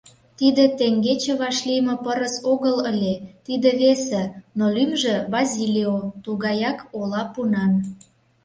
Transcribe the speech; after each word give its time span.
Тиде 0.37 0.65
теҥгече 0.77 1.33
вашлийме 1.41 1.95
пырыс 2.03 2.35
огыл 2.51 2.75
ыле, 2.91 3.13
тиде 3.45 3.69
весе, 3.81 4.23
но 4.57 4.65
лӱмжӧ 4.75 5.15
Базилио, 5.31 5.95
тугаяк 6.23 6.79
ола 6.99 7.23
пунан. 7.33 7.73